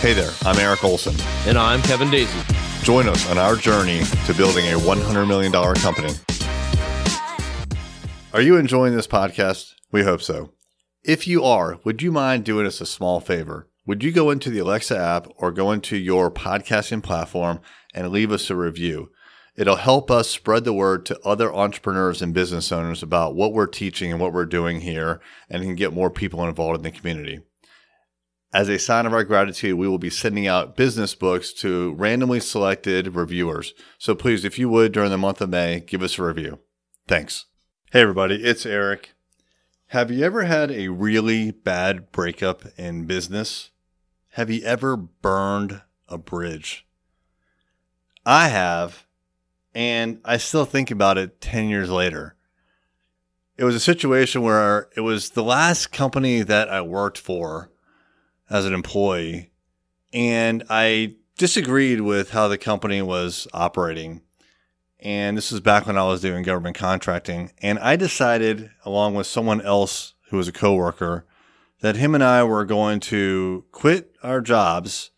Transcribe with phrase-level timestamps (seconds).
[0.00, 1.16] Hey there, I'm Eric Olson.
[1.44, 2.84] And I'm Kevin Daisey.
[2.84, 6.12] Join us on our journey to building a $100 million company.
[8.32, 9.74] Are you enjoying this podcast?
[9.90, 10.52] We hope so.
[11.02, 13.68] If you are, would you mind doing us a small favor?
[13.86, 17.60] Would you go into the Alexa app or go into your podcasting platform
[17.92, 19.10] and leave us a review?
[19.56, 23.66] It'll help us spread the word to other entrepreneurs and business owners about what we're
[23.66, 27.40] teaching and what we're doing here and can get more people involved in the community.
[28.52, 32.40] As a sign of our gratitude, we will be sending out business books to randomly
[32.40, 33.74] selected reviewers.
[33.98, 36.58] So please, if you would, during the month of May, give us a review.
[37.06, 37.44] Thanks.
[37.92, 39.14] Hey, everybody, it's Eric.
[39.88, 43.70] Have you ever had a really bad breakup in business?
[44.32, 46.86] Have you ever burned a bridge?
[48.24, 49.06] I have,
[49.74, 52.34] and I still think about it 10 years later.
[53.58, 57.70] It was a situation where it was the last company that I worked for
[58.50, 59.50] as an employee,
[60.12, 64.22] and I disagreed with how the company was operating.
[65.00, 67.52] And this was back when I was doing government contracting.
[67.62, 71.24] And I decided, along with someone else who was a coworker,
[71.80, 75.10] that him and I were going to quit our jobs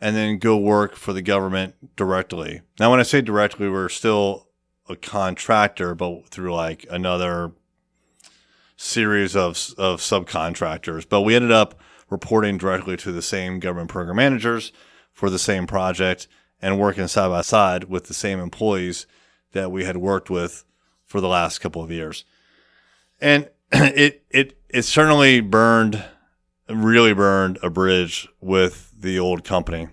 [0.00, 2.62] and then go work for the government directly.
[2.80, 4.48] Now, when I say directly, we're still
[4.88, 7.52] a contractor, but through like another
[8.76, 11.08] series of, of subcontractors.
[11.08, 11.78] But we ended up
[12.12, 14.70] reporting directly to the same government program managers
[15.10, 16.28] for the same project
[16.60, 19.06] and working side by side with the same employees
[19.50, 20.64] that we had worked with
[21.04, 22.24] for the last couple of years.
[23.20, 26.04] And it it it certainly burned
[26.68, 29.88] really burned a bridge with the old company.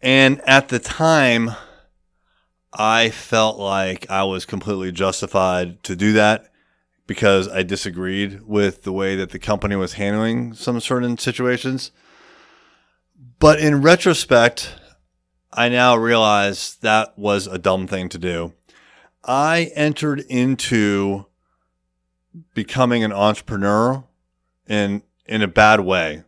[0.00, 1.50] And at the time
[2.72, 6.50] I felt like I was completely justified to do that
[7.08, 11.90] because I disagreed with the way that the company was handling some certain situations.
[13.40, 14.74] But in retrospect,
[15.50, 18.52] I now realize that was a dumb thing to do.
[19.24, 21.26] I entered into
[22.54, 24.04] becoming an entrepreneur
[24.68, 26.24] in in a bad way.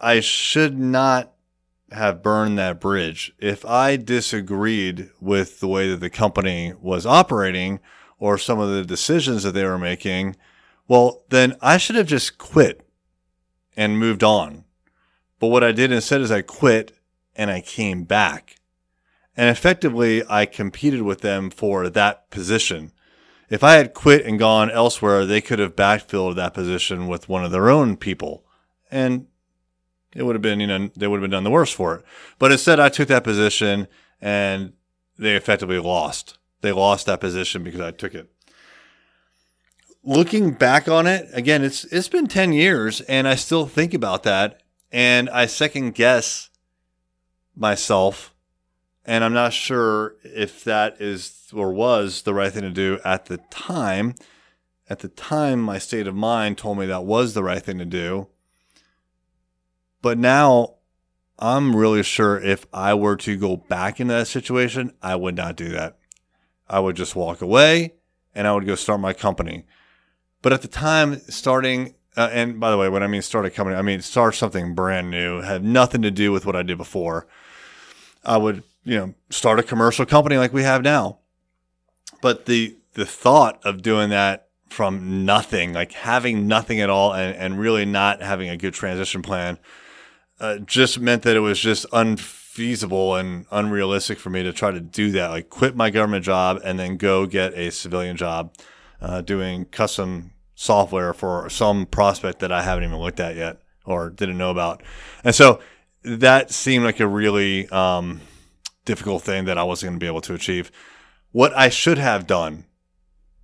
[0.00, 1.34] I should not
[1.92, 3.34] have burned that bridge.
[3.38, 7.80] If I disagreed with the way that the company was operating,
[8.18, 10.36] or some of the decisions that they were making,
[10.88, 12.86] well, then I should have just quit
[13.76, 14.64] and moved on.
[15.38, 16.92] But what I did instead is I quit
[17.34, 18.56] and I came back.
[19.36, 22.92] And effectively, I competed with them for that position.
[23.50, 27.44] If I had quit and gone elsewhere, they could have backfilled that position with one
[27.44, 28.44] of their own people.
[28.90, 29.26] And
[30.14, 32.04] it would have been, you know, they would have been done the worse for it.
[32.38, 33.88] But instead, I took that position
[34.20, 34.72] and
[35.18, 38.30] they effectively lost they lost that position because I took it.
[40.02, 44.22] Looking back on it, again, it's it's been 10 years and I still think about
[44.24, 46.50] that and I second guess
[47.54, 48.34] myself
[49.04, 53.26] and I'm not sure if that is or was the right thing to do at
[53.26, 54.14] the time.
[54.88, 57.84] At the time, my state of mind told me that was the right thing to
[57.84, 58.28] do.
[60.02, 60.74] But now
[61.38, 65.56] I'm really sure if I were to go back into that situation, I would not
[65.56, 65.98] do that.
[66.68, 67.94] I would just walk away
[68.34, 69.64] and I would go start my company.
[70.42, 73.50] But at the time, starting, uh, and by the way, when I mean start a
[73.50, 76.76] company, I mean start something brand new, had nothing to do with what I did
[76.76, 77.26] before.
[78.24, 81.18] I would, you know, start a commercial company like we have now.
[82.20, 87.36] But the the thought of doing that from nothing, like having nothing at all, and,
[87.36, 89.58] and really not having a good transition plan,
[90.40, 94.70] uh, just meant that it was just unfair feasible and unrealistic for me to try
[94.70, 95.26] to do that.
[95.30, 98.54] Like quit my government job and then go get a civilian job
[99.00, 104.08] uh, doing custom software for some prospect that I haven't even looked at yet or
[104.08, 104.84] didn't know about.
[105.24, 105.58] And so
[106.04, 108.20] that seemed like a really um,
[108.84, 110.70] difficult thing that I wasn't going to be able to achieve.
[111.32, 112.66] What I should have done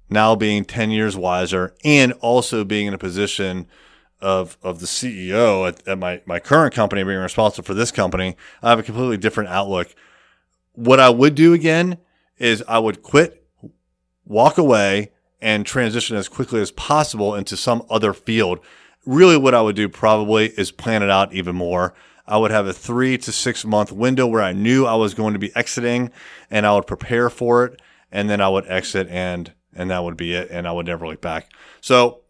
[0.08, 3.66] now being 10 years wiser and also being in a position
[4.20, 8.36] of of the CEO at, at, my my current company being responsible for this company,
[8.62, 9.94] I have a completely different outlook.
[10.72, 11.98] What I would do again
[12.38, 13.44] is I would quit,
[14.24, 18.60] walk away, and transition as quickly as possible into some other field.
[19.06, 21.94] Really, what I would do probably is plan it out even more.
[22.26, 25.32] I would have a three to six month window where I knew I was going
[25.32, 26.10] to be exiting,
[26.50, 27.80] and I would prepare for it,
[28.12, 31.06] and then I would exit, and and that would be it, and I would never
[31.06, 31.50] look back.
[31.80, 32.20] So,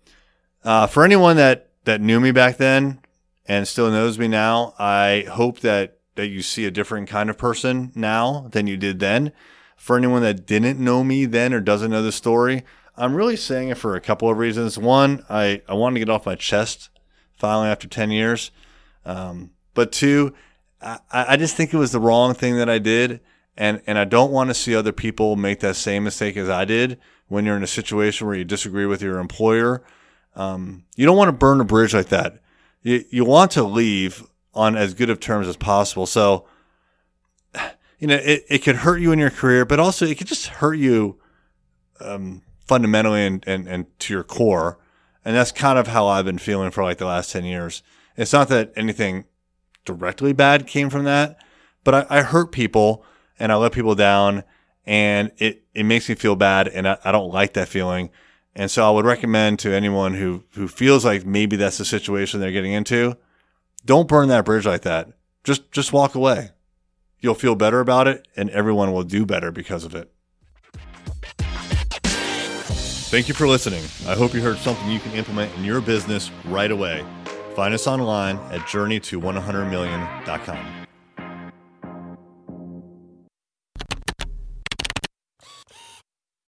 [0.64, 3.00] uh, for anyone that that knew me back then
[3.47, 7.38] and still knows me now, I hope that that you see a different kind of
[7.38, 9.32] person now than you did then.
[9.77, 12.65] For anyone that didn't know me then or doesn't know the story,
[12.97, 14.77] I'm really saying it for a couple of reasons.
[14.77, 16.91] One, I, I wanted to get off my chest
[17.32, 18.50] finally after 10 years.
[19.06, 20.35] Um, but two,
[20.82, 23.21] I, I just think it was the wrong thing that I did.
[23.56, 26.67] And, and I don't want to see other people make that same mistake as I
[26.67, 26.99] did
[27.29, 29.82] when you're in a situation where you disagree with your employer.
[30.37, 32.41] Um, you don't want to burn a bridge like that.
[32.82, 34.25] You, you want to leave
[34.55, 36.06] on as good of terms as possible.
[36.06, 36.47] So,
[37.99, 40.47] you know, it, it could hurt you in your career, but also it could just
[40.47, 41.21] hurt you
[42.00, 44.79] um, fundamentally and, and, and to your core.
[45.25, 47.82] And that's kind of how I've been feeling for like the last 10 years.
[48.17, 49.25] It's not that anything
[49.85, 51.38] directly bad came from that,
[51.85, 53.05] but I, I hurt people
[53.38, 54.44] and I let people down
[54.87, 58.11] and it, it makes me feel bad and I, I don't like that feeling.
[58.55, 62.41] And so I would recommend to anyone who, who feels like maybe that's the situation
[62.41, 63.17] they're getting into,
[63.85, 65.08] don't burn that bridge like that.
[65.44, 66.50] Just, just walk away.
[67.20, 70.11] You'll feel better about it and everyone will do better because of it.
[73.11, 73.82] Thank you for listening.
[74.06, 77.05] I hope you heard something you can implement in your business right away.
[77.56, 80.80] Find us online at journeyto100million.com.